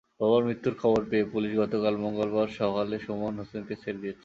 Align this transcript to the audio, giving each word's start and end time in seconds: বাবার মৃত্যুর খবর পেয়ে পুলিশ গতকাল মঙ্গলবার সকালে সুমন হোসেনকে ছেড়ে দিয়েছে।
বাবার 0.19 0.41
মৃত্যুর 0.47 0.75
খবর 0.81 1.01
পেয়ে 1.09 1.25
পুলিশ 1.33 1.51
গতকাল 1.61 1.93
মঙ্গলবার 2.05 2.49
সকালে 2.59 2.95
সুমন 3.05 3.33
হোসেনকে 3.39 3.75
ছেড়ে 3.81 4.01
দিয়েছে। 4.01 4.19